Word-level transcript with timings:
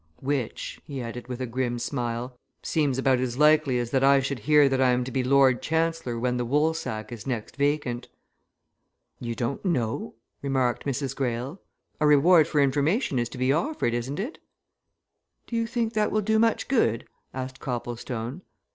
"Which," 0.21 0.81
he 0.83 0.99
added, 0.99 1.27
with 1.27 1.41
a 1.41 1.45
grim 1.45 1.77
smile, 1.77 2.35
"seems 2.63 2.97
about 2.97 3.19
as 3.19 3.37
likely 3.37 3.77
as 3.77 3.91
that 3.91 4.03
I 4.03 4.19
should 4.19 4.39
hear 4.39 4.67
that 4.67 4.81
I 4.81 4.89
am 4.89 5.03
to 5.03 5.11
be 5.11 5.23
Lord 5.23 5.61
Chancellor 5.61 6.17
when 6.17 6.37
the 6.37 6.43
Woolsack 6.43 7.11
is 7.11 7.27
next 7.27 7.55
vacant!" 7.55 8.07
"You 9.19 9.35
don't 9.35 9.63
know," 9.63 10.15
remarked 10.41 10.85
Mrs. 10.85 11.15
Greyle. 11.15 11.61
"A 11.99 12.07
reward 12.07 12.47
for 12.47 12.59
information 12.59 13.19
is 13.19 13.29
to 13.29 13.37
be 13.37 13.53
offered, 13.53 13.93
isn't 13.93 14.19
it?" 14.19 14.39
"Do 15.45 15.55
you 15.55 15.67
think 15.67 15.93
that 15.93 16.11
will 16.11 16.21
do 16.21 16.39
much 16.39 16.67
good?" 16.67 17.05
asked 17.31 17.59
Copplestone. 17.59 18.41